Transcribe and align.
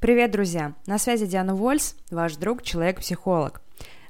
Привет, 0.00 0.30
друзья! 0.30 0.72
На 0.86 0.96
связи 0.96 1.26
Диана 1.26 1.54
Вольс, 1.54 1.94
ваш 2.10 2.36
друг, 2.36 2.62
человек-психолог. 2.62 3.60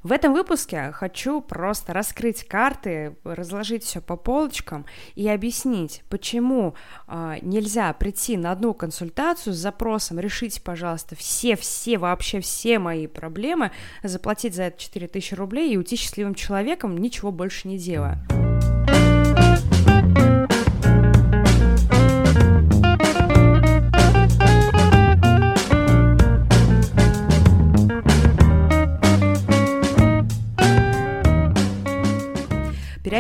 В 0.05 0.13
этом 0.13 0.33
выпуске 0.33 0.93
хочу 0.93 1.41
просто 1.41 1.93
раскрыть 1.93 2.45
карты, 2.45 3.17
разложить 3.25 3.83
все 3.83 4.01
по 4.01 4.15
полочкам 4.15 4.87
и 5.17 5.29
объяснить, 5.29 6.05
почему 6.09 6.77
э, 7.09 7.39
нельзя 7.43 7.93
прийти 7.93 8.37
на 8.37 8.53
одну 8.53 8.73
консультацию 8.73 9.53
с 9.53 9.57
запросом 9.57 10.21
«решите, 10.21 10.63
пожалуйста, 10.63 11.17
все-все, 11.17 11.99
вообще 11.99 12.39
все 12.39 12.79
мои 12.79 13.09
проблемы», 13.09 13.73
заплатить 14.05 14.55
за 14.55 14.63
это 14.63 14.81
4000 14.81 15.35
рублей 15.35 15.75
и 15.75 15.77
уйти 15.77 15.97
счастливым 15.97 16.37
человеком, 16.37 16.97
ничего 16.97 17.33
больше 17.33 17.67
не 17.67 17.79
делая. 17.79 18.25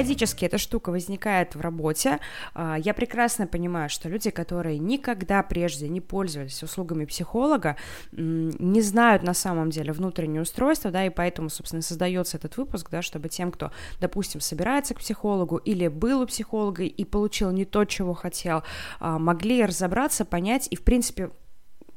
Периодически 0.00 0.46
эта 0.46 0.56
штука 0.56 0.88
возникает 0.88 1.54
в 1.54 1.60
работе. 1.60 2.20
А, 2.54 2.78
я 2.78 2.94
прекрасно 2.94 3.46
понимаю, 3.46 3.90
что 3.90 4.08
люди, 4.08 4.30
которые 4.30 4.78
никогда 4.78 5.42
прежде 5.42 5.90
не 5.90 6.00
пользовались 6.00 6.62
услугами 6.62 7.04
психолога, 7.04 7.76
не 8.12 8.80
знают 8.80 9.22
на 9.22 9.34
самом 9.34 9.68
деле 9.68 9.92
внутреннее 9.92 10.40
устройство, 10.40 10.90
да, 10.90 11.04
и 11.04 11.10
поэтому, 11.10 11.50
собственно, 11.50 11.82
создается 11.82 12.38
этот 12.38 12.56
выпуск, 12.56 12.88
да, 12.90 13.02
чтобы 13.02 13.28
тем, 13.28 13.52
кто, 13.52 13.72
допустим, 14.00 14.40
собирается 14.40 14.94
к 14.94 15.00
психологу 15.00 15.58
или 15.58 15.86
был 15.88 16.22
у 16.22 16.26
психолога 16.26 16.82
и 16.84 17.04
получил 17.04 17.50
не 17.50 17.66
то, 17.66 17.84
чего 17.84 18.14
хотел, 18.14 18.62
а, 19.00 19.18
могли 19.18 19.62
разобраться, 19.66 20.24
понять 20.24 20.66
и, 20.70 20.76
в 20.76 20.82
принципе, 20.82 21.30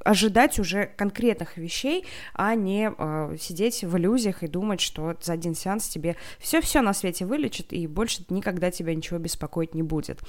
ожидать 0.03 0.59
уже 0.59 0.85
конкретных 0.85 1.57
вещей, 1.57 2.05
а 2.33 2.55
не 2.55 2.91
э, 2.95 3.37
сидеть 3.39 3.83
в 3.83 3.97
иллюзиях 3.97 4.43
и 4.43 4.47
думать, 4.47 4.81
что 4.81 5.15
за 5.21 5.33
один 5.33 5.55
сеанс 5.55 5.87
тебе 5.87 6.15
все-все 6.39 6.81
на 6.81 6.93
свете 6.93 7.25
вылечит 7.25 7.73
и 7.73 7.87
больше 7.87 8.25
никогда 8.29 8.71
тебя 8.71 8.93
ничего 8.95 9.19
беспокоить 9.19 9.73
не 9.73 9.83
будет. 9.83 10.19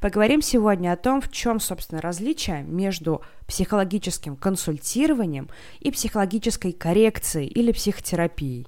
Поговорим 0.00 0.42
сегодня 0.42 0.92
о 0.92 0.96
том, 0.96 1.20
в 1.20 1.30
чем, 1.30 1.60
собственно, 1.60 2.00
различие 2.00 2.62
между 2.62 3.22
психологическим 3.46 4.36
консультированием 4.36 5.48
и 5.80 5.90
психологической 5.90 6.72
коррекцией 6.72 7.48
или 7.48 7.72
психотерапией. 7.72 8.66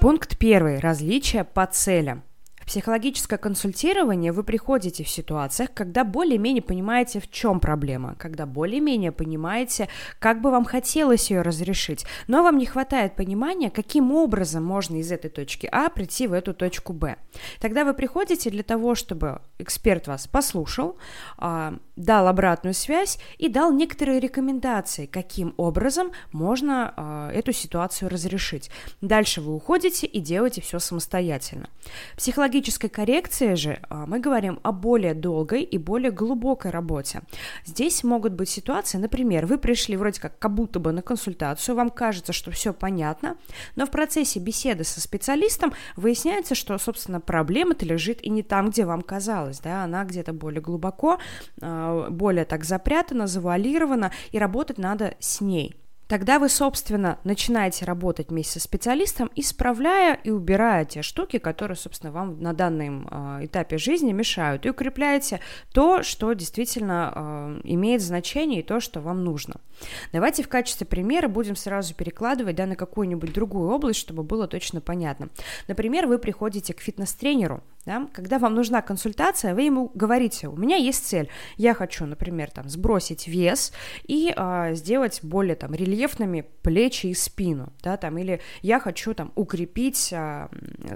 Пункт 0.00 0.38
первый. 0.38 0.78
Различия 0.78 1.44
по 1.44 1.66
целям 1.66 2.22
психологическое 2.68 3.38
консультирование 3.38 4.30
вы 4.30 4.44
приходите 4.44 5.02
в 5.02 5.08
ситуациях, 5.08 5.70
когда 5.72 6.04
более-менее 6.04 6.60
понимаете, 6.60 7.18
в 7.18 7.30
чем 7.30 7.60
проблема, 7.60 8.14
когда 8.18 8.44
более-менее 8.44 9.10
понимаете, 9.10 9.88
как 10.18 10.42
бы 10.42 10.50
вам 10.50 10.66
хотелось 10.66 11.30
ее 11.30 11.40
разрешить, 11.40 12.04
но 12.26 12.42
вам 12.42 12.58
не 12.58 12.66
хватает 12.66 13.16
понимания, 13.16 13.70
каким 13.70 14.12
образом 14.12 14.64
можно 14.64 14.96
из 14.96 15.10
этой 15.10 15.30
точки 15.30 15.66
А 15.72 15.88
прийти 15.88 16.26
в 16.26 16.34
эту 16.34 16.52
точку 16.52 16.92
Б. 16.92 17.16
Тогда 17.58 17.86
вы 17.86 17.94
приходите 17.94 18.50
для 18.50 18.62
того, 18.62 18.94
чтобы 18.94 19.40
эксперт 19.58 20.06
вас 20.06 20.26
послушал, 20.26 20.98
а, 21.38 21.74
дал 21.96 22.28
обратную 22.28 22.74
связь 22.74 23.18
и 23.38 23.48
дал 23.48 23.72
некоторые 23.72 24.20
рекомендации, 24.20 25.06
каким 25.06 25.54
образом 25.56 26.10
можно 26.32 26.92
а, 26.94 27.32
эту 27.32 27.52
ситуацию 27.52 28.10
разрешить. 28.10 28.70
Дальше 29.00 29.40
вы 29.40 29.54
уходите 29.54 30.06
и 30.06 30.20
делаете 30.20 30.60
все 30.60 30.78
самостоятельно. 30.78 31.70
Психологическое 32.14 32.57
психологической 32.58 32.90
коррекции 32.90 33.54
же 33.54 33.80
а, 33.88 34.06
мы 34.06 34.18
говорим 34.18 34.58
о 34.62 34.72
более 34.72 35.14
долгой 35.14 35.62
и 35.62 35.78
более 35.78 36.10
глубокой 36.10 36.70
работе. 36.70 37.22
Здесь 37.64 38.02
могут 38.02 38.32
быть 38.32 38.48
ситуации, 38.48 38.98
например, 38.98 39.46
вы 39.46 39.58
пришли 39.58 39.96
вроде 39.96 40.20
как 40.20 40.38
как 40.38 40.54
будто 40.54 40.80
бы 40.80 40.92
на 40.92 41.02
консультацию, 41.02 41.76
вам 41.76 41.90
кажется, 41.90 42.32
что 42.32 42.50
все 42.50 42.72
понятно, 42.72 43.36
но 43.76 43.86
в 43.86 43.90
процессе 43.90 44.40
беседы 44.40 44.84
со 44.84 45.00
специалистом 45.00 45.72
выясняется, 45.96 46.54
что, 46.54 46.76
собственно, 46.78 47.20
проблема-то 47.20 47.84
лежит 47.84 48.22
и 48.22 48.30
не 48.30 48.42
там, 48.42 48.70
где 48.70 48.84
вам 48.84 49.02
казалось, 49.02 49.60
да, 49.60 49.84
она 49.84 50.04
где-то 50.04 50.32
более 50.32 50.60
глубоко, 50.60 51.18
а, 51.60 52.10
более 52.10 52.44
так 52.44 52.64
запрятана, 52.64 53.26
завуалирована, 53.26 54.10
и 54.32 54.38
работать 54.38 54.78
надо 54.78 55.14
с 55.20 55.40
ней. 55.40 55.76
Тогда 56.08 56.38
вы, 56.38 56.48
собственно, 56.48 57.18
начинаете 57.24 57.84
работать 57.84 58.30
вместе 58.30 58.54
со 58.54 58.60
специалистом, 58.60 59.30
исправляя 59.36 60.14
и 60.14 60.30
убирая 60.30 60.86
те 60.86 61.02
штуки, 61.02 61.38
которые, 61.38 61.76
собственно, 61.76 62.10
вам 62.10 62.40
на 62.40 62.54
данном 62.54 63.06
э, 63.10 63.44
этапе 63.44 63.76
жизни 63.76 64.12
мешают, 64.12 64.64
и 64.64 64.70
укрепляете 64.70 65.40
то, 65.72 66.02
что 66.02 66.32
действительно 66.32 67.12
э, 67.14 67.60
имеет 67.64 68.00
значение 68.00 68.60
и 68.60 68.64
то, 68.64 68.80
что 68.80 69.00
вам 69.00 69.22
нужно. 69.22 69.56
Давайте 70.12 70.42
в 70.42 70.48
качестве 70.48 70.86
примера 70.86 71.28
будем 71.28 71.56
сразу 71.56 71.94
перекладывать 71.94 72.56
да, 72.56 72.64
на 72.64 72.74
какую-нибудь 72.74 73.32
другую 73.32 73.68
область, 73.68 74.00
чтобы 74.00 74.22
было 74.22 74.48
точно 74.48 74.80
понятно. 74.80 75.28
Например, 75.68 76.06
вы 76.06 76.18
приходите 76.18 76.72
к 76.72 76.80
фитнес-тренеру, 76.80 77.62
да? 77.88 78.06
Когда 78.12 78.38
вам 78.38 78.54
нужна 78.54 78.82
консультация, 78.82 79.54
вы 79.54 79.62
ему 79.62 79.90
говорите, 79.94 80.46
у 80.48 80.56
меня 80.56 80.76
есть 80.76 81.06
цель, 81.06 81.30
я 81.56 81.72
хочу, 81.72 82.04
например, 82.04 82.50
там, 82.50 82.68
сбросить 82.68 83.26
вес 83.26 83.72
и 84.06 84.30
а, 84.36 84.74
сделать 84.74 85.20
более 85.22 85.56
там 85.56 85.72
рельефными 85.72 86.44
плечи 86.60 87.06
и 87.06 87.14
спину, 87.14 87.72
да, 87.82 87.96
там, 87.96 88.18
или 88.18 88.42
я 88.60 88.78
хочу 88.78 89.14
там 89.14 89.32
укрепить 89.36 90.10
а, 90.12 90.50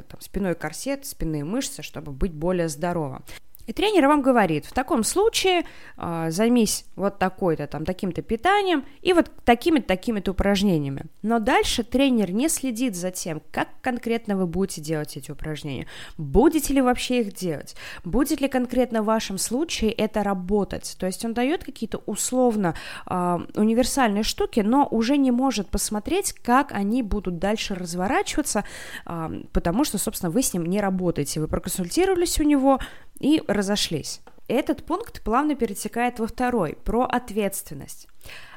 там, 0.06 0.20
спиной 0.20 0.54
корсет, 0.54 1.06
спинные 1.06 1.44
мышцы, 1.44 1.81
чтобы 1.81 2.12
быть 2.12 2.34
более 2.34 2.69
здоровым. 2.69 3.25
И 3.66 3.72
тренер 3.72 4.08
вам 4.08 4.22
говорит, 4.22 4.66
в 4.66 4.72
таком 4.72 5.04
случае 5.04 5.64
э, 5.96 6.26
займись 6.30 6.84
вот 6.96 7.18
такой-то 7.18 7.66
там 7.66 7.84
таким-то 7.84 8.22
питанием 8.22 8.84
и 9.00 9.12
вот 9.12 9.30
такими-то 9.44 9.86
такими-то 9.86 10.32
упражнениями. 10.32 11.04
Но 11.22 11.38
дальше 11.38 11.84
тренер 11.84 12.32
не 12.32 12.48
следит 12.48 12.96
за 12.96 13.10
тем, 13.10 13.40
как 13.50 13.68
конкретно 13.80 14.36
вы 14.36 14.46
будете 14.46 14.80
делать 14.80 15.16
эти 15.16 15.30
упражнения, 15.30 15.86
будете 16.18 16.74
ли 16.74 16.80
вообще 16.80 17.20
их 17.20 17.34
делать, 17.34 17.76
будет 18.04 18.40
ли 18.40 18.48
конкретно 18.48 19.02
в 19.02 19.06
вашем 19.06 19.38
случае 19.38 19.92
это 19.92 20.22
работать. 20.22 20.96
То 20.98 21.06
есть 21.06 21.24
он 21.24 21.34
дает 21.34 21.64
какие-то 21.64 22.02
условно 22.06 22.74
э, 23.06 23.38
универсальные 23.54 24.24
штуки, 24.24 24.60
но 24.60 24.88
уже 24.90 25.16
не 25.16 25.30
может 25.30 25.68
посмотреть, 25.68 26.32
как 26.32 26.72
они 26.72 27.02
будут 27.02 27.38
дальше 27.38 27.74
разворачиваться, 27.74 28.64
э, 29.06 29.42
потому 29.52 29.84
что, 29.84 29.98
собственно, 29.98 30.30
вы 30.30 30.42
с 30.42 30.52
ним 30.52 30.66
не 30.66 30.80
работаете. 30.80 31.40
Вы 31.40 31.48
проконсультировались 31.48 32.40
у 32.40 32.42
него, 32.42 32.80
и 33.18 33.42
разошлись. 33.46 34.20
Этот 34.48 34.84
пункт 34.84 35.22
плавно 35.22 35.54
перетекает 35.54 36.18
во 36.18 36.26
второй, 36.26 36.76
про 36.84 37.04
ответственность. 37.04 38.08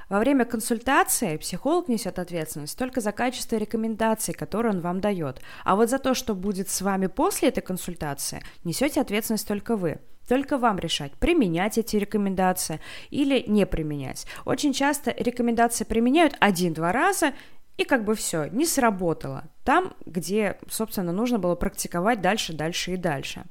Во 0.10 0.20
время 0.20 0.46
консультации 0.46 1.38
психолог 1.38 1.88
несет 1.88 2.20
ответственность 2.20 2.78
только 2.78 3.02
за 3.02 3.12
качество 3.12 3.56
рекомендаций, 3.56 4.34
которые 4.34 4.74
он 4.74 4.82
вам 4.82 5.02
дает. 5.02 5.42
А 5.64 5.76
вот 5.76 5.90
за 5.90 5.98
то, 5.98 6.14
что 6.14 6.36
будет 6.36 6.70
с 6.70 6.82
вами 6.82 7.08
после 7.08 7.50
этой 7.50 7.62
консультации, 7.62 8.44
несете 8.64 9.02
ответственность 9.02 9.48
только 9.48 9.76
вы. 9.76 10.00
Только 10.28 10.58
вам 10.58 10.80
решать, 10.80 11.12
применять 11.14 11.78
эти 11.78 11.98
рекомендации 11.98 12.82
или 13.10 13.44
не 13.48 13.66
применять. 13.66 14.26
Очень 14.44 14.74
часто 14.74 15.12
рекомендации 15.12 15.84
применяют 15.84 16.36
один-два 16.40 16.92
раза, 16.92 17.34
и 17.78 17.84
как 17.84 18.06
бы 18.06 18.16
все, 18.16 18.46
не 18.46 18.66
сработало. 18.66 19.46
Там, 19.64 19.94
где, 20.06 20.58
собственно, 20.70 21.12
нужно 21.12 21.40
было 21.40 21.56
практиковать 21.56 22.22
дальше, 22.22 22.54
дальше 22.54 22.94
и 22.94 22.98
дальше. 22.98 23.44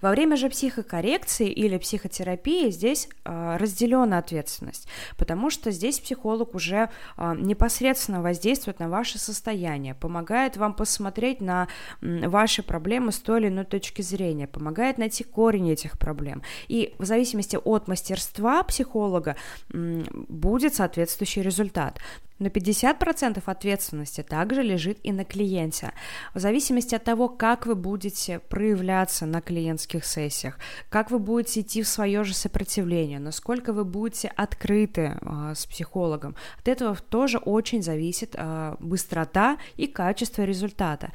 Во 0.00 0.10
время 0.10 0.36
же 0.36 0.48
психокоррекции 0.48 1.50
или 1.50 1.78
психотерапии 1.78 2.70
здесь 2.70 3.08
э, 3.24 3.56
разделена 3.58 4.18
ответственность, 4.18 4.88
потому 5.16 5.50
что 5.50 5.70
здесь 5.70 6.00
психолог 6.00 6.54
уже 6.54 6.90
э, 7.16 7.34
непосредственно 7.38 8.22
воздействует 8.22 8.80
на 8.80 8.88
ваше 8.88 9.18
состояние, 9.18 9.94
помогает 9.94 10.56
вам 10.56 10.74
посмотреть 10.74 11.40
на 11.40 11.68
ваши 12.00 12.62
проблемы 12.62 13.12
с 13.12 13.18
той 13.18 13.40
или 13.40 13.48
иной 13.48 13.64
точки 13.64 14.02
зрения, 14.02 14.46
помогает 14.46 14.98
найти 14.98 15.24
корень 15.24 15.70
этих 15.70 15.98
проблем. 15.98 16.42
И 16.68 16.94
в 16.98 17.04
зависимости 17.04 17.58
от 17.62 17.88
мастерства 17.88 18.62
психолога 18.62 19.36
будет 19.72 20.74
соответствующий 20.74 21.42
результат. 21.42 21.98
Но 22.42 22.48
50% 22.48 23.40
ответственности 23.46 24.22
также 24.22 24.62
лежит 24.62 24.98
и 25.04 25.12
на 25.12 25.24
клиенте. 25.24 25.92
В 26.34 26.40
зависимости 26.40 26.94
от 26.96 27.04
того, 27.04 27.28
как 27.28 27.66
вы 27.66 27.76
будете 27.76 28.40
проявляться 28.40 29.26
на 29.26 29.40
клиентских 29.62 30.04
сессиях, 30.04 30.58
как 30.88 31.10
вы 31.10 31.18
будете 31.18 31.60
идти 31.60 31.82
в 31.82 31.88
свое 31.88 32.24
же 32.24 32.34
сопротивление, 32.34 33.18
насколько 33.18 33.72
вы 33.72 33.84
будете 33.84 34.28
открыты 34.28 35.18
э, 35.20 35.52
с 35.54 35.66
психологом, 35.66 36.34
от 36.58 36.68
этого 36.68 36.96
тоже 36.96 37.38
очень 37.38 37.82
зависит 37.82 38.34
э, 38.34 38.74
быстрота 38.80 39.58
и 39.76 39.86
качество 39.86 40.42
результата. 40.42 41.12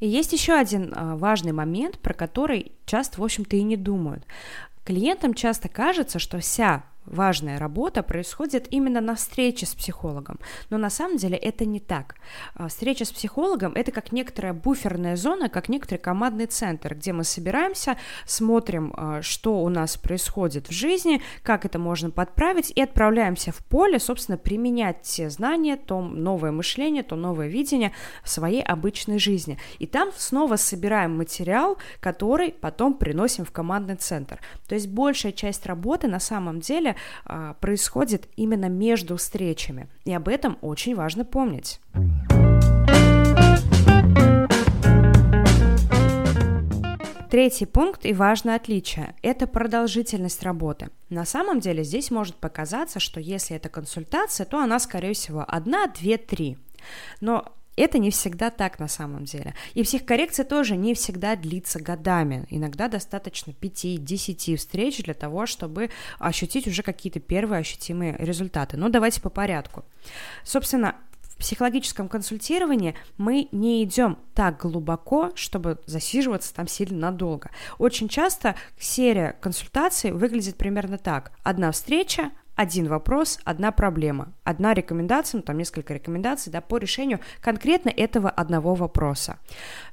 И 0.00 0.08
есть 0.08 0.32
еще 0.32 0.54
один 0.54 0.94
э, 0.94 1.16
важный 1.16 1.52
момент, 1.52 1.98
про 1.98 2.14
который 2.14 2.72
часто, 2.86 3.20
в 3.20 3.24
общем-то, 3.24 3.56
и 3.56 3.62
не 3.62 3.76
думают. 3.76 4.24
Клиентам 4.84 5.34
часто 5.34 5.68
кажется, 5.68 6.18
что 6.18 6.38
вся 6.38 6.84
важная 7.10 7.58
работа 7.58 8.02
происходит 8.02 8.68
именно 8.70 9.00
на 9.00 9.14
встрече 9.16 9.66
с 9.66 9.74
психологом. 9.74 10.38
Но 10.70 10.78
на 10.78 10.90
самом 10.90 11.16
деле 11.16 11.36
это 11.36 11.64
не 11.64 11.80
так. 11.80 12.14
А, 12.54 12.68
встреча 12.68 13.04
с 13.04 13.12
психологом– 13.12 13.72
это 13.74 13.92
как 13.92 14.12
некоторая 14.12 14.52
буферная 14.52 15.16
зона, 15.16 15.48
как 15.48 15.68
некоторый 15.68 15.98
командный 15.98 16.46
центр, 16.46 16.94
где 16.94 17.12
мы 17.12 17.24
собираемся, 17.24 17.96
смотрим, 18.26 18.94
а, 18.96 19.22
что 19.22 19.60
у 19.60 19.68
нас 19.68 19.96
происходит 19.96 20.68
в 20.68 20.72
жизни, 20.72 21.20
как 21.42 21.64
это 21.64 21.78
можно 21.78 22.10
подправить, 22.10 22.72
и 22.74 22.80
отправляемся 22.80 23.52
в 23.52 23.58
поле, 23.66 23.98
собственно, 23.98 24.38
применять 24.38 25.02
те 25.02 25.28
знания, 25.30 25.76
то 25.76 26.00
новое 26.00 26.52
мышление, 26.52 27.02
то 27.02 27.16
новое 27.16 27.48
видение 27.48 27.92
в 28.22 28.30
своей 28.30 28.62
обычной 28.62 29.18
жизни. 29.18 29.58
И 29.78 29.86
там 29.86 30.10
снова 30.16 30.56
собираем 30.56 31.16
материал, 31.16 31.76
который 32.00 32.52
потом 32.52 32.94
приносим 32.94 33.44
в 33.44 33.50
командный 33.50 33.96
центр. 33.96 34.40
То 34.68 34.74
есть 34.74 34.88
большая 34.88 35.32
часть 35.32 35.66
работы 35.66 36.06
на 36.06 36.20
самом 36.20 36.60
деле 36.60 36.96
а, 37.24 37.54
происходит 37.54 38.28
именно 38.36 38.68
между 38.68 39.16
встречами. 39.16 39.88
И 40.04 40.12
об 40.12 40.28
этом 40.28 40.58
очень 40.60 40.94
важно 40.94 41.24
помнить. 41.24 41.80
Третий 47.30 47.66
пункт 47.66 48.04
и 48.04 48.12
важное 48.12 48.56
отличие– 48.56 49.14
это 49.22 49.46
продолжительность 49.46 50.42
работы. 50.42 50.90
На 51.10 51.24
самом 51.24 51.60
деле 51.60 51.84
здесь 51.84 52.10
может 52.10 52.34
показаться, 52.34 52.98
что 52.98 53.20
если 53.20 53.54
это 53.54 53.68
консультация, 53.68 54.44
то 54.44 54.58
она, 54.58 54.80
скорее 54.80 55.12
всего, 55.12 55.44
одна, 55.46 55.86
две, 55.86 56.18
три. 56.18 56.58
Но 57.20 57.52
это 57.76 57.98
не 57.98 58.10
всегда 58.10 58.50
так 58.50 58.78
на 58.78 58.88
самом 58.88 59.24
деле. 59.24 59.54
И 59.74 59.82
психокоррекция 59.82 60.44
тоже 60.44 60.76
не 60.76 60.94
всегда 60.94 61.36
длится 61.36 61.80
годами. 61.80 62.46
Иногда 62.50 62.88
достаточно 62.88 63.52
5-10 63.52 64.56
встреч 64.56 65.02
для 65.02 65.14
того, 65.14 65.46
чтобы 65.46 65.90
ощутить 66.18 66.66
уже 66.66 66.82
какие-то 66.82 67.20
первые 67.20 67.60
ощутимые 67.60 68.16
результаты. 68.18 68.76
Но 68.76 68.88
давайте 68.88 69.20
по 69.20 69.30
порядку. 69.30 69.84
Собственно, 70.44 70.96
в 71.22 71.36
психологическом 71.36 72.08
консультировании 72.08 72.94
мы 73.16 73.48
не 73.50 73.82
идем 73.82 74.18
так 74.34 74.60
глубоко, 74.60 75.30
чтобы 75.34 75.78
засиживаться 75.86 76.54
там 76.54 76.68
сильно 76.68 76.98
надолго. 76.98 77.50
Очень 77.78 78.08
часто 78.08 78.56
серия 78.78 79.36
консультаций 79.40 80.12
выглядит 80.12 80.56
примерно 80.56 80.98
так. 80.98 81.32
Одна 81.42 81.72
встреча, 81.72 82.30
один 82.60 82.88
вопрос, 82.88 83.38
одна 83.44 83.72
проблема, 83.72 84.34
одна 84.44 84.74
рекомендация, 84.74 85.38
ну 85.38 85.42
там 85.42 85.56
несколько 85.56 85.94
рекомендаций, 85.94 86.52
да, 86.52 86.60
по 86.60 86.76
решению 86.76 87.20
конкретно 87.40 87.88
этого 87.88 88.28
одного 88.28 88.74
вопроса. 88.74 89.38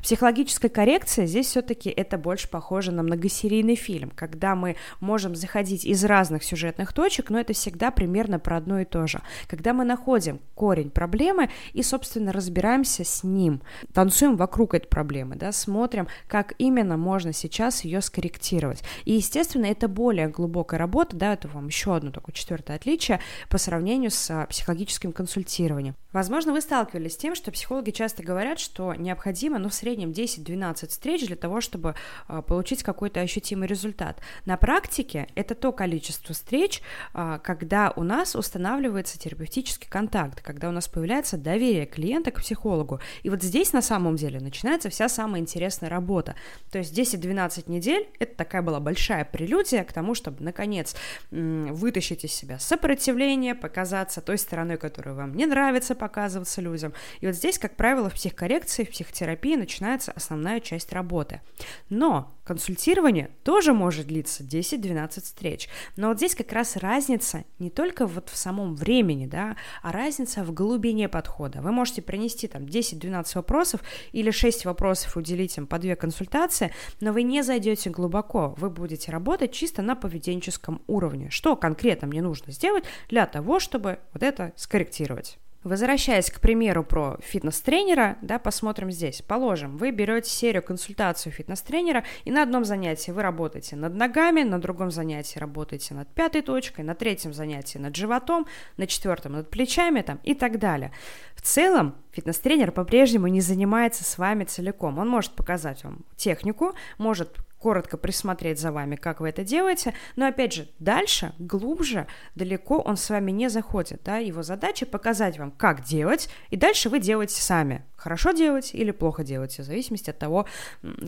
Психологическая 0.02 0.70
коррекция 0.70 1.28
здесь 1.28 1.46
все-таки 1.48 1.90
это 1.90 2.18
больше 2.18 2.50
похоже 2.50 2.92
на 2.92 3.04
многосерийный 3.04 3.76
фильм, 3.76 4.12
когда 4.14 4.54
мы 4.54 4.76
можем 5.00 5.34
заходить 5.34 5.86
из 5.86 6.04
разных 6.04 6.44
сюжетных 6.44 6.92
точек, 6.92 7.30
но 7.30 7.40
это 7.40 7.54
всегда 7.54 7.90
примерно 7.90 8.38
про 8.38 8.58
одно 8.58 8.82
и 8.82 8.86
то 8.86 9.08
же. 9.08 9.22
Когда 9.48 9.72
мы 9.72 9.86
находим 9.86 10.42
корень 10.54 10.90
проблемы 10.90 11.50
и, 11.72 11.82
собственно, 11.82 12.34
разбираемся 12.34 13.06
с 13.06 13.24
ним, 13.24 13.62
танцуем 13.94 14.36
вокруг 14.36 14.74
этой 14.74 14.88
проблемы, 14.88 15.38
да, 15.38 15.54
смотрим, 15.54 16.10
как 16.28 16.54
именно 16.58 16.98
можно 16.98 17.32
сейчас 17.32 17.86
ее 17.86 18.02
скорректировать. 18.02 18.84
И, 19.06 19.14
естественно, 19.14 19.68
это 19.68 19.88
более 19.88 20.28
глубокая 20.28 20.78
работа, 20.78 21.16
да, 21.16 21.32
это 21.32 21.48
вам 21.48 21.68
еще 21.68 21.96
одну 21.96 22.12
такую 22.12 22.36
четвертую 22.36 22.57
четвертое 22.58 22.76
отличие 22.76 23.20
по 23.50 23.58
сравнению 23.58 24.12
с 24.12 24.30
а, 24.32 24.46
психологическим 24.48 25.12
консультированием. 25.12 25.96
Возможно, 26.14 26.52
вы 26.52 26.62
сталкивались 26.62 27.14
с 27.14 27.18
тем, 27.18 27.36
что 27.36 27.52
психологи 27.52 27.92
часто 27.92 28.24
говорят, 28.24 28.60
что 28.60 28.94
необходимо, 28.96 29.60
ну, 29.60 29.70
в 29.70 29.74
среднем 29.74 30.12
10-12 30.12 30.88
встреч 30.88 31.28
для 31.28 31.36
того, 31.36 31.62
чтобы 31.62 31.96
э, 32.28 32.42
получить 32.42 32.82
какой-то 32.82 33.20
ощутимый 33.20 33.68
результат. 33.68 34.20
На 34.46 34.58
практике 34.58 35.28
это 35.36 35.54
то 35.54 35.72
количество 35.72 36.34
встреч, 36.34 36.82
э, 37.14 37.40
когда 37.44 37.94
у 37.96 38.04
нас 38.04 38.36
устанавливается 38.36 39.20
терапевтический 39.20 39.88
контакт, 39.90 40.42
когда 40.42 40.70
у 40.70 40.72
нас 40.72 40.88
появляется 40.88 41.38
доверие 41.38 41.86
клиента 41.86 42.32
к 42.32 42.42
психологу. 42.42 43.00
И 43.24 43.30
вот 43.30 43.44
здесь 43.44 43.74
на 43.74 43.82
самом 43.82 44.16
деле 44.16 44.40
начинается 44.40 44.90
вся 44.90 45.10
самая 45.10 45.42
интересная 45.42 45.90
работа. 45.90 46.36
То 46.72 46.80
есть 46.80 46.98
10-12 46.98 47.70
недель– 47.70 48.08
это 48.20 48.36
такая 48.36 48.62
была 48.62 48.80
большая 48.80 49.26
прелюдия 49.26 49.84
к 49.84 49.94
тому, 49.94 50.16
чтобы, 50.16 50.44
наконец, 50.44 50.96
вытащить 51.30 52.24
из 52.24 52.32
себя 52.32 52.47
сопротивление, 52.60 53.56
показаться 53.56 54.22
той 54.22 54.38
стороной, 54.38 54.78
которая 54.78 55.16
вам 55.16 55.34
не 55.34 55.46
нравится, 55.46 55.96
показываться 55.96 56.62
людям. 56.62 56.94
И 57.20 57.28
вот 57.28 57.36
здесь, 57.36 57.60
как 57.60 57.76
правило, 57.76 58.10
в 58.10 58.14
психокоррекции, 58.14 58.86
в 58.86 58.92
психотерапии 58.92 59.56
начинается 59.56 60.12
основная 60.14 60.60
часть 60.60 60.94
работы. 60.94 61.42
Но 61.90 62.37
консультирование 62.48 63.30
тоже 63.44 63.74
может 63.74 64.08
длиться 64.08 64.42
10-12 64.42 65.22
встреч. 65.22 65.68
Но 65.98 66.08
вот 66.08 66.18
здесь 66.18 66.34
как 66.34 66.54
раз 66.54 66.78
разница 66.78 67.44
не 67.60 67.70
только 67.70 68.08
вот 68.08 68.30
в 68.30 68.38
самом 68.38 68.74
времени, 68.74 69.26
да, 69.26 69.58
а 69.84 69.92
разница 69.92 70.46
в 70.46 70.54
глубине 70.54 71.10
подхода. 71.10 71.62
Вы 71.62 71.74
можете 71.74 72.02
принести 72.02 72.48
там 72.48 72.64
10-12 72.64 73.36
вопросов 73.36 73.82
или 74.14 74.32
6 74.32 74.64
вопросов 74.64 75.18
уделить 75.18 75.58
им 75.58 75.68
по 75.68 75.78
2 75.78 75.96
консультации, 75.96 76.74
но 77.02 77.12
вы 77.12 77.24
не 77.24 77.42
зайдете 77.44 77.90
глубоко, 77.90 78.56
вы 78.58 78.70
будете 78.70 79.12
работать 79.12 79.52
чисто 79.52 79.82
на 79.82 79.98
поведенческом 79.98 80.82
уровне. 80.88 81.30
Что 81.30 81.58
конкретно 81.58 82.08
мне 82.08 82.22
нужно 82.22 82.54
сделать 82.54 82.86
для 83.10 83.26
того, 83.26 83.60
чтобы 83.60 84.00
вот 84.14 84.24
это 84.24 84.54
скорректировать? 84.56 85.38
Возвращаясь, 85.68 86.32
к 86.32 86.40
примеру, 86.40 86.84
про 86.84 87.18
фитнес-тренера, 87.22 88.18
да, 88.22 88.40
посмотрим 88.40 88.90
здесь. 88.90 89.22
Положим, 89.22 89.76
вы 89.76 89.92
берете 89.92 90.30
серию 90.30 90.64
консультацию 90.64 91.34
фитнес-тренера, 91.34 92.06
и 92.24 92.32
на 92.32 92.44
одном 92.44 92.64
занятии 92.64 93.12
вы 93.12 93.22
работаете 93.22 93.76
над 93.76 93.94
ногами, 93.94 94.44
на 94.44 94.62
другом 94.62 94.92
занятии 94.92 95.40
работаете 95.40 95.94
над 95.94 96.08
пятой 96.08 96.42
точкой, 96.42 96.86
на 96.86 96.96
третьем 96.96 97.34
занятии 97.34 97.78
над 97.78 97.96
животом, 97.96 98.48
на 98.78 98.88
четвертом 98.88 99.34
над 99.34 99.50
плечами 99.50 100.02
там, 100.02 100.20
и 100.24 100.34
так 100.34 100.58
далее. 100.58 100.94
В 101.36 101.42
целом, 101.42 101.96
фитнес-тренер 102.12 102.72
по-прежнему 102.72 103.28
не 103.28 103.42
занимается 103.42 104.06
с 104.06 104.18
вами 104.18 104.46
целиком. 104.46 105.00
Он 105.00 105.10
может 105.10 105.34
показать 105.34 105.84
вам 105.84 106.06
технику, 106.16 106.76
может 106.98 107.36
коротко 107.60 107.98
присмотреть 107.98 108.60
за 108.60 108.72
вами, 108.72 108.96
как 108.96 109.20
вы 109.20 109.30
это 109.30 109.44
делаете, 109.44 109.94
но 110.16 110.28
опять 110.28 110.54
же, 110.54 110.68
дальше, 110.80 111.34
глубже, 111.40 112.08
далеко 112.36 112.80
он 112.80 112.98
с 112.98 113.10
вами 113.10 113.32
не 113.32 113.50
заходит, 113.50 114.02
да, 114.04 114.18
его 114.18 114.44
задача 114.44 114.86
показать 114.86 115.38
вам, 115.40 115.52
как 115.52 115.84
делать, 115.84 116.30
и 116.50 116.58
дальше 116.58 116.90
вы 116.90 117.00
делаете 117.00 117.42
сами, 117.42 117.84
хорошо 117.96 118.32
делать 118.32 118.74
или 118.74 118.92
плохо 118.92 119.24
делать, 119.24 119.58
в 119.58 119.64
зависимости 119.64 120.10
от 120.10 120.20
того, 120.20 120.46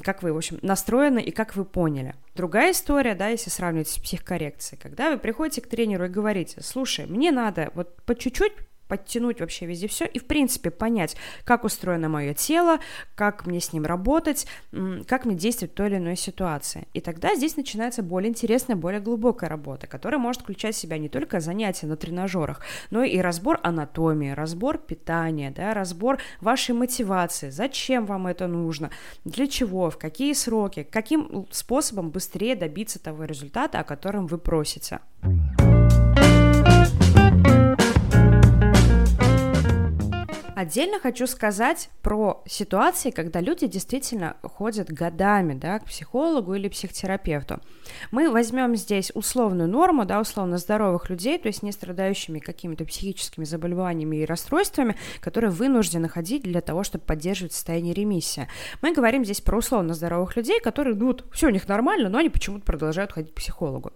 как 0.04 0.24
вы, 0.24 0.34
в 0.34 0.38
общем, 0.38 0.60
настроены 0.62 1.22
и 1.22 1.32
как 1.32 1.56
вы 1.56 1.66
поняли. 1.66 2.16
Другая 2.36 2.72
история, 2.72 3.16
да, 3.16 3.28
если 3.28 3.50
сравнивать 3.50 3.90
с 3.90 4.00
психокоррекцией, 4.00 4.82
когда 4.82 5.12
вы 5.12 5.18
приходите 5.18 5.62
к 5.62 5.68
тренеру 5.68 6.06
и 6.06 6.10
говорите, 6.10 6.62
слушай, 6.62 7.06
мне 7.06 7.32
надо 7.32 7.72
вот 7.76 8.02
по 8.04 8.16
чуть-чуть 8.16 8.54
подтянуть 8.90 9.40
вообще 9.40 9.66
везде 9.66 9.88
все 9.88 10.06
и, 10.06 10.20
в 10.20 10.26
принципе, 10.26 10.72
понять, 10.72 11.16
как 11.46 11.64
устроено 11.64 12.10
мое 12.10 12.34
тело, 12.34 12.80
как 13.16 13.46
мне 13.46 13.62
с 13.62 13.72
ним 13.72 13.86
работать, 13.86 14.48
как 15.08 15.26
мне 15.26 15.36
действовать 15.36 15.72
в 15.72 15.76
той 15.76 15.88
или 15.88 15.98
иной 15.98 16.18
ситуации. 16.18 16.88
И 16.94 17.00
тогда 17.00 17.36
здесь 17.36 17.56
начинается 17.56 18.04
более 18.04 18.30
интересная, 18.30 18.76
более 18.76 19.00
глубокая 19.00 19.50
работа, 19.50 19.88
которая 19.88 20.20
может 20.20 20.42
включать 20.42 20.76
в 20.76 20.80
себя 20.80 20.98
не 20.98 21.08
только 21.08 21.40
занятия 21.40 21.86
на 21.86 21.96
тренажерах, 21.96 22.62
но 22.90 23.04
и 23.04 23.20
разбор 23.20 23.60
анатомии, 23.64 24.32
разбор 24.32 24.80
питания, 24.80 25.52
да, 25.52 25.74
разбор 25.74 26.18
вашей 26.42 26.74
мотивации, 26.74 27.52
зачем 27.52 28.08
вам 28.08 28.26
это 28.26 28.48
нужно, 28.48 28.90
для 29.24 29.48
чего, 29.48 29.92
в 29.92 30.00
какие 30.00 30.34
сроки, 30.34 30.82
каким 30.84 31.46
способом 31.52 32.10
быстрее 32.10 32.56
добиться 32.56 32.98
того 32.98 33.26
результата, 33.26 33.80
о 33.80 33.84
котором 33.84 34.26
вы 34.26 34.40
просите. 34.40 35.00
Отдельно 40.60 41.00
хочу 41.00 41.26
сказать 41.26 41.90
про 42.02 42.44
ситуации, 42.46 43.12
когда 43.12 43.40
люди 43.40 43.66
действительно 43.66 44.36
ходят 44.44 44.92
годами 44.92 45.54
да, 45.54 45.80
к 45.80 45.86
психологу 45.86 46.54
или 46.54 46.68
психотерапевту. 46.68 47.62
Мы 48.12 48.30
возьмем 48.30 48.76
здесь 48.76 49.10
условную 49.14 49.70
норму, 49.70 50.04
да, 50.04 50.20
условно 50.20 50.58
здоровых 50.58 51.10
людей, 51.10 51.40
то 51.40 51.48
есть 51.48 51.64
не 51.64 51.72
страдающими 51.72 52.40
какими-то 52.40 52.84
психическими 52.84 53.46
заболеваниями 53.46 54.18
и 54.18 54.26
расстройствами, 54.26 54.98
которые 55.22 55.50
вынуждены 55.50 56.10
ходить 56.10 56.44
для 56.44 56.60
того, 56.60 56.84
чтобы 56.84 57.06
поддерживать 57.06 57.54
состояние 57.54 57.94
ремиссии. 57.94 58.50
Мы 58.82 58.92
говорим 58.92 59.24
здесь 59.24 59.40
про 59.40 59.60
условно 59.60 59.94
здоровых 59.94 60.36
людей, 60.36 60.60
которые, 60.60 60.94
ну, 60.94 61.06
вот, 61.08 61.24
все 61.32 61.48
у 61.48 61.52
них 61.52 61.70
нормально, 61.70 62.10
но 62.10 62.18
они 62.18 62.28
почему-то 62.28 62.66
продолжают 62.66 63.14
ходить 63.14 63.32
к 63.32 63.36
психологу. 63.36 63.94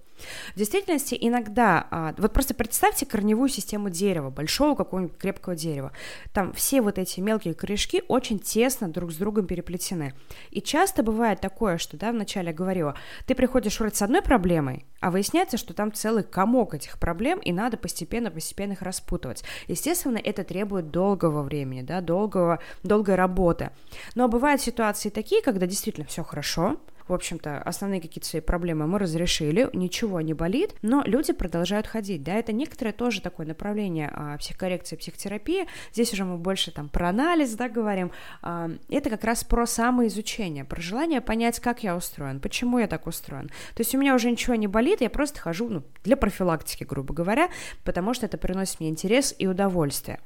В 0.56 0.58
действительности 0.58 1.18
иногда, 1.20 1.88
а, 1.92 2.14
вот 2.18 2.34
просто 2.34 2.54
представьте 2.54 3.06
корневую 3.06 3.50
систему 3.50 3.90
дерева, 3.90 4.30
большого 4.30 4.76
какого-нибудь 4.76 5.18
крепкого 5.18 5.56
дерева. 5.56 5.92
Там 6.34 6.54
все 6.54 6.82
вот 6.82 6.98
эти 6.98 7.20
мелкие 7.20 7.54
корешки 7.54 8.04
очень 8.08 8.40
тесно 8.40 8.88
друг 8.90 9.12
с 9.12 9.16
другом 9.16 9.46
переплетены. 9.46 10.14
И 10.52 10.62
часто 10.62 11.04
бывает 11.04 11.42
такое, 11.42 11.78
что, 11.78 11.98
да, 11.98 12.12
вначале 12.12 12.50
я 12.50 12.54
говорила, 12.54 12.96
ты 13.26 13.36
приходишь 13.36 13.80
вроде 13.80 13.96
с 13.96 14.02
одной 14.02 14.22
проблемой, 14.22 14.86
а 15.00 15.12
выясняется, 15.12 15.58
что 15.58 15.74
там 15.74 15.92
целый 15.92 16.24
комок 16.24 16.74
этих 16.74 16.98
проблем, 17.00 17.40
и 17.40 17.52
надо 17.52 17.78
постепенно-постепенно 17.78 18.74
их 18.74 18.82
распутывать. 18.82 19.44
Естественно, 19.68 20.18
это 20.18 20.44
требует 20.44 20.92
долгого 20.92 21.44
времени, 21.44 21.82
да, 21.82 22.02
долгого, 22.02 22.60
долгой 22.84 23.16
работы. 23.16 23.72
Но 24.16 24.28
бывают 24.28 24.62
ситуации 24.62 25.10
такие, 25.10 25.42
когда 25.42 25.68
действительно 25.68 26.06
все 26.06 26.24
хорошо, 26.24 26.78
в 27.08 27.14
общем-то, 27.14 27.62
основные 27.62 28.02
какие-то 28.02 28.28
свои 28.28 28.42
проблемы 28.42 28.88
мы 28.88 29.00
разрешили, 29.00 29.70
ничего 29.74 30.22
не 30.22 30.34
болит, 30.34 30.76
но 30.82 31.04
люди 31.06 31.34
продолжают 31.34 31.88
ходить, 31.88 32.24
да, 32.24 32.36
это 32.36 32.54
некоторое 32.54 32.92
тоже 32.92 33.22
такое 33.22 33.46
направление 33.46 34.12
а, 34.14 34.38
психокоррекции, 34.38 34.96
психотерапии, 34.96 35.68
здесь 35.92 36.14
уже 36.14 36.26
мы 36.26 36.38
больше 36.38 36.72
там 36.72 36.90
про 36.90 37.10
анализ, 37.10 37.54
да, 37.54 37.70
говорим, 37.70 38.12
а, 38.42 38.72
это 38.90 39.10
как 39.10 39.24
раз 39.24 39.44
про 39.44 39.66
самоизучение, 39.66 40.66
про 40.66 40.82
желание 40.82 41.22
понять, 41.22 41.60
как 41.60 41.84
я 41.84 41.96
устроен, 41.96 42.40
почему 42.40 42.80
я 42.80 42.88
так 42.88 43.08
устроен, 43.08 43.48
то 43.48 43.80
есть 43.80 43.94
у 43.96 43.98
меня 43.98 44.16
уже 44.16 44.32
ничего 44.32 44.56
не 44.56 44.68
болит, 44.68 45.02
я 45.02 45.10
просто 45.10 45.40
хожу, 45.40 45.70
ну, 45.70 45.84
для 46.04 46.18
профилактики, 46.18 46.84
грубо 46.84 47.14
говоря, 47.14 47.50
потому 47.84 48.14
что 48.14 48.26
это 48.26 48.38
приносит 48.38 48.80
мне 48.80 48.90
интерес 48.90 49.36
и 49.38 49.48
удовольствие. 49.48 50.20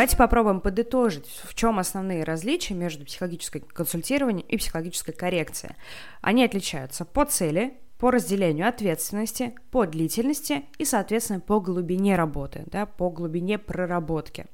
Давайте 0.00 0.16
попробуем 0.16 0.62
подытожить, 0.62 1.26
в 1.44 1.54
чем 1.54 1.78
основные 1.78 2.24
различия 2.24 2.72
между 2.72 3.04
психологическим 3.04 3.60
консультированием 3.60 4.46
и 4.48 4.56
психологической 4.56 5.12
коррекцией. 5.12 5.74
Они 6.22 6.42
отличаются 6.42 7.04
по 7.04 7.26
цели, 7.26 7.74
по 7.98 8.10
разделению 8.10 8.66
ответственности, 8.66 9.54
по 9.70 9.84
длительности 9.84 10.64
и, 10.78 10.86
соответственно, 10.86 11.40
по 11.40 11.60
глубине 11.60 12.16
работы, 12.16 12.62
да, 12.68 12.86
по 12.86 13.10
глубине 13.10 13.58
проработки. 13.58 14.46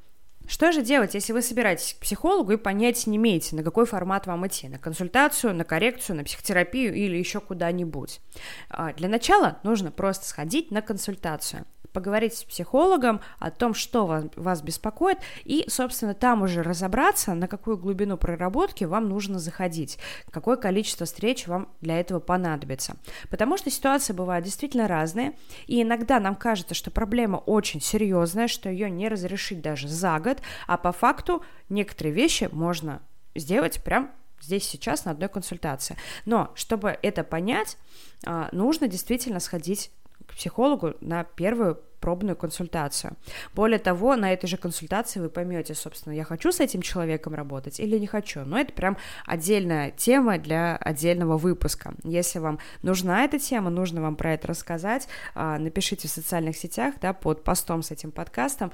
Что 0.48 0.72
же 0.72 0.82
делать, 0.82 1.14
если 1.14 1.32
вы 1.32 1.42
собираетесь 1.42 1.94
к 1.94 2.00
психологу 2.00 2.50
и 2.50 2.56
понятия 2.56 3.10
не 3.10 3.16
имеете, 3.16 3.54
на 3.54 3.62
какой 3.62 3.86
формат 3.86 4.26
вам 4.26 4.46
идти? 4.48 4.68
На 4.68 4.78
консультацию, 4.78 5.54
на 5.54 5.62
коррекцию, 5.62 6.16
на 6.16 6.24
психотерапию 6.24 6.92
или 6.92 7.16
еще 7.16 7.38
куда-нибудь? 7.38 8.20
А, 8.68 8.92
для 8.94 9.08
начала 9.08 9.58
нужно 9.62 9.92
просто 9.92 10.26
сходить 10.26 10.72
на 10.72 10.82
консультацию 10.82 11.66
поговорить 11.96 12.36
с 12.36 12.44
психологом 12.44 13.22
о 13.38 13.50
том, 13.50 13.72
что 13.72 14.04
вас, 14.04 14.24
вас 14.36 14.60
беспокоит, 14.60 15.16
и, 15.46 15.64
собственно, 15.68 16.12
там 16.12 16.42
уже 16.42 16.62
разобраться, 16.62 17.32
на 17.32 17.48
какую 17.48 17.78
глубину 17.78 18.18
проработки 18.18 18.84
вам 18.84 19.08
нужно 19.08 19.38
заходить, 19.38 19.98
какое 20.30 20.58
количество 20.58 21.06
встреч 21.06 21.46
вам 21.46 21.70
для 21.80 21.98
этого 21.98 22.20
понадобится. 22.20 22.96
Потому 23.30 23.56
что 23.56 23.70
ситуации 23.70 24.12
бывают 24.12 24.44
действительно 24.44 24.88
разные, 24.88 25.32
и 25.66 25.80
иногда 25.80 26.20
нам 26.20 26.34
кажется, 26.34 26.74
что 26.74 26.90
проблема 26.90 27.38
очень 27.38 27.80
серьезная, 27.80 28.46
что 28.46 28.68
ее 28.68 28.90
не 28.90 29.08
разрешить 29.08 29.62
даже 29.62 29.88
за 29.88 30.18
год, 30.18 30.42
а 30.66 30.76
по 30.76 30.92
факту 30.92 31.42
некоторые 31.70 32.12
вещи 32.12 32.50
можно 32.52 33.00
сделать 33.34 33.82
прям 33.82 34.10
здесь 34.42 34.68
сейчас 34.68 35.06
на 35.06 35.12
одной 35.12 35.30
консультации. 35.30 35.96
Но 36.26 36.52
чтобы 36.56 36.98
это 37.00 37.24
понять, 37.24 37.78
а, 38.26 38.50
нужно 38.52 38.86
действительно 38.86 39.40
сходить 39.40 39.90
к 40.26 40.34
психологу 40.34 40.94
на 41.00 41.24
первую 41.24 41.80
пробную 42.00 42.36
консультацию. 42.36 43.16
Более 43.54 43.78
того, 43.78 44.16
на 44.16 44.32
этой 44.32 44.46
же 44.46 44.56
консультации 44.56 45.18
вы 45.18 45.28
поймете, 45.28 45.74
собственно, 45.74 46.12
я 46.12 46.24
хочу 46.24 46.52
с 46.52 46.60
этим 46.60 46.82
человеком 46.82 47.34
работать 47.34 47.80
или 47.80 47.98
не 47.98 48.06
хочу. 48.06 48.44
Но 48.44 48.58
это 48.58 48.72
прям 48.72 48.96
отдельная 49.26 49.90
тема 49.90 50.38
для 50.38 50.76
отдельного 50.76 51.36
выпуска. 51.36 51.94
Если 52.04 52.38
вам 52.38 52.60
нужна 52.82 53.24
эта 53.24 53.40
тема, 53.40 53.70
нужно 53.70 54.02
вам 54.02 54.14
про 54.14 54.34
это 54.34 54.46
рассказать, 54.46 55.08
а, 55.34 55.58
напишите 55.58 56.06
в 56.06 56.10
социальных 56.10 56.56
сетях, 56.56 56.94
да, 57.00 57.12
под 57.12 57.42
постом 57.42 57.82
с 57.82 57.90
этим 57.90 58.12
подкастом, 58.12 58.70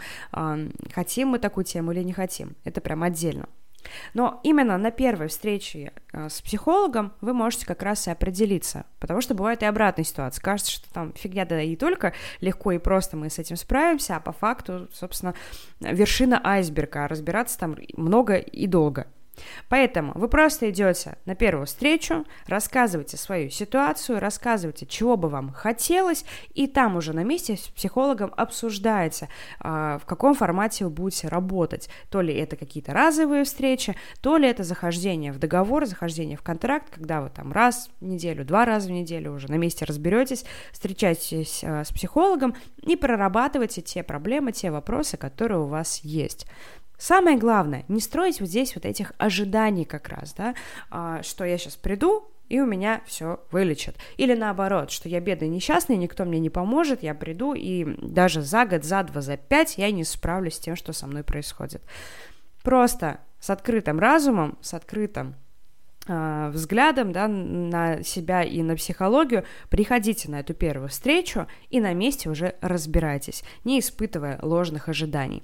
хотим 0.93 1.29
мы 1.29 1.39
такую 1.39 1.65
тему 1.65 1.93
или 1.93 2.03
не 2.03 2.13
хотим. 2.13 2.57
Это 2.65 2.81
прям 2.81 3.03
отдельно. 3.03 3.49
Но 4.15 4.41
именно 4.43 4.79
на 4.79 4.91
первой 4.91 5.29
встрече 5.29 5.93
э, 6.13 6.29
с 6.29 6.41
психологом 6.43 7.13
вы 7.21 7.33
можете 7.33 7.67
как 7.67 7.83
раз 7.83 8.07
и 8.07 8.11
определиться, 8.11 8.87
потому 9.01 9.21
что 9.21 9.35
бывает 9.35 9.63
и 9.63 9.67
обратная 9.67 10.05
ситуация. 10.05 10.43
Кажется, 10.43 10.73
что 10.73 10.93
там 10.93 11.13
фигня 11.15 11.45
да 11.45 11.61
и 11.61 11.77
только 11.77 12.13
легко 12.41 12.73
и 12.73 12.79
просто 12.79 13.17
мы 13.17 13.31
с 13.31 13.39
этим 13.39 13.57
справимся, 13.57 14.17
а 14.17 14.21
по 14.21 14.33
факту, 14.33 14.89
собственно, 14.93 15.35
вершина 15.81 16.41
айсберга, 16.45 17.05
а 17.05 17.09
разбираться 17.09 17.59
там 17.59 17.77
много 17.97 18.37
и 18.37 18.67
долго. 18.67 19.07
Поэтому 19.69 20.13
вы 20.15 20.29
просто 20.29 20.71
идете 20.71 21.17
на 21.25 21.35
первую 21.35 21.67
встречу, 21.67 22.25
рассказываете 22.47 23.17
свою 23.17 23.51
ситуацию, 23.51 24.21
рассказываете, 24.21 24.87
чего 24.87 25.17
бы 25.17 25.29
вам 25.29 25.53
хотелось, 25.53 26.25
и 26.55 26.67
там 26.67 26.97
уже 26.97 27.13
на 27.13 27.25
месте 27.25 27.57
с 27.57 27.69
психологом 27.69 28.33
обсуждаете, 28.37 29.29
а, 29.61 29.99
в 29.99 30.07
каком 30.07 30.35
формате 30.35 30.85
вы 30.85 30.91
будете 30.91 31.29
работать. 31.29 31.89
То 32.11 32.21
ли 32.21 32.35
это 32.35 32.57
какие-то 32.57 32.93
разовые 32.93 33.45
встречи, 33.45 33.97
то 34.21 34.37
ли 34.37 34.49
это 34.49 34.65
захождение 34.65 35.33
в 35.33 35.39
договор, 35.39 35.87
захождение 35.87 36.37
в 36.37 36.43
контракт, 36.43 36.91
когда 36.91 37.23
вы 37.23 37.31
там 37.31 37.53
раз 37.53 37.91
в 38.01 38.05
неделю, 38.05 38.45
два 38.45 38.65
раза 38.65 38.89
в 38.89 38.93
неделю 38.93 39.33
уже 39.33 39.49
на 39.51 39.57
месте 39.57 39.85
разберетесь, 39.85 40.45
встречаетесь 40.73 41.65
а, 41.65 41.85
с 41.85 41.93
психологом 41.93 42.55
и 42.83 42.97
прорабатываете 42.97 43.81
те 43.83 44.03
проблемы, 44.03 44.53
те 44.53 44.71
вопросы, 44.71 45.17
которые 45.17 45.61
у 45.61 45.67
вас 45.67 46.01
есть. 46.05 46.47
Самое 47.03 47.37
главное, 47.37 47.85
не 47.89 47.99
строить 47.99 48.39
вот 48.39 48.49
здесь 48.49 48.77
вот 48.77 48.87
этих 48.87 49.11
ожиданий 49.19 49.85
как 49.85 50.09
раз, 50.09 50.35
да, 50.35 50.55
а, 50.89 51.21
что 51.25 51.45
я 51.45 51.59
сейчас 51.59 51.75
приду, 51.75 52.31
и 52.49 52.61
у 52.61 52.65
меня 52.65 53.03
все 53.07 53.41
вылечат. 53.51 53.97
Или 54.19 54.35
наоборот, 54.35 54.93
что 54.93 55.09
я 55.09 55.19
бедный 55.19 55.49
несчастный, 55.49 55.97
никто 55.97 56.25
мне 56.25 56.39
не 56.39 56.49
поможет, 56.49 57.03
я 57.03 57.17
приду, 57.17 57.55
и 57.55 57.97
даже 58.01 58.41
за 58.43 58.67
год, 58.67 58.85
за 58.85 59.03
два, 59.03 59.21
за 59.21 59.37
пять 59.37 59.79
я 59.79 59.91
не 59.91 60.05
справлюсь 60.05 60.55
с 60.55 60.61
тем, 60.61 60.77
что 60.77 60.93
со 60.93 61.09
мной 61.09 61.25
происходит. 61.25 61.83
Просто 62.63 63.19
с 63.41 63.51
открытым 63.51 63.99
разумом, 63.99 64.57
с 64.61 64.73
открытым 64.73 65.35
э, 66.07 66.51
взглядом 66.55 67.11
да, 67.11 67.27
на 67.27 68.05
себя 68.05 68.45
и 68.45 68.63
на 68.63 68.77
психологию, 68.77 69.45
приходите 69.71 70.31
на 70.31 70.39
эту 70.39 70.55
первую 70.55 70.89
встречу 70.89 71.49
и 71.69 71.81
на 71.81 71.95
месте 71.95 72.31
уже 72.31 72.55
разбирайтесь, 72.61 73.43
не 73.65 73.81
испытывая 73.81 74.39
ложных 74.41 74.89
ожиданий. 74.89 75.43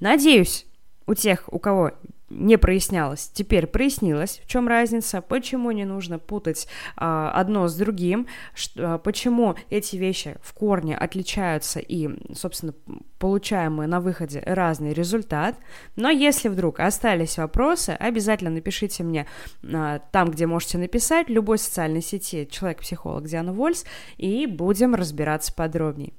Надеюсь, 0.00 0.66
у 1.10 1.14
тех, 1.14 1.52
у 1.52 1.58
кого 1.58 1.90
не 2.28 2.56
прояснялось, 2.56 3.28
теперь 3.34 3.66
прояснилось, 3.66 4.40
в 4.44 4.48
чем 4.48 4.68
разница, 4.68 5.20
почему 5.20 5.72
не 5.72 5.84
нужно 5.84 6.20
путать 6.20 6.68
а, 6.96 7.32
одно 7.32 7.66
с 7.66 7.74
другим, 7.74 8.28
что, 8.54 8.94
а, 8.94 8.98
почему 8.98 9.56
эти 9.68 9.96
вещи 9.96 10.36
в 10.40 10.54
корне 10.54 10.96
отличаются 10.96 11.80
и, 11.80 12.08
собственно, 12.32 12.74
получаем 13.18 13.74
мы 13.74 13.88
на 13.88 14.00
выходе 14.00 14.40
разный 14.46 14.92
результат. 14.92 15.56
Но 15.96 16.08
если 16.08 16.48
вдруг 16.48 16.78
остались 16.78 17.36
вопросы, 17.36 17.90
обязательно 17.90 18.50
напишите 18.50 19.02
мне 19.02 19.26
а, 19.64 19.98
там, 20.12 20.30
где 20.30 20.46
можете 20.46 20.78
написать, 20.78 21.26
в 21.26 21.32
любой 21.32 21.58
социальной 21.58 22.02
сети 22.02 22.46
«Человек-психолог» 22.48 23.24
Диана 23.24 23.52
Вольс, 23.52 23.84
и 24.16 24.46
будем 24.46 24.94
разбираться 24.94 25.52
подробнее. 25.52 26.12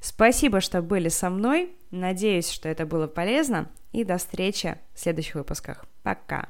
Спасибо, 0.00 0.62
что 0.62 0.80
были 0.80 1.10
со 1.10 1.28
мной. 1.28 1.72
Надеюсь, 1.90 2.50
что 2.50 2.70
это 2.70 2.86
было 2.86 3.06
полезно. 3.06 3.68
И 3.92 4.04
до 4.04 4.18
встречи 4.18 4.78
в 4.94 5.00
следующих 5.00 5.36
выпусках. 5.36 5.84
Пока! 6.02 6.48